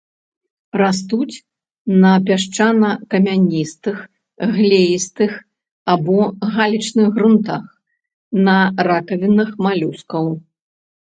Растуць 0.81 1.35
на 2.03 2.13
пясчвна-камяністых, 2.29 3.97
глеістых 4.55 5.31
або 5.95 6.17
галечных 6.55 7.07
грунтах, 7.17 7.63
на 8.47 8.57
ракавінах 8.93 9.49
малюскаў. 9.67 10.25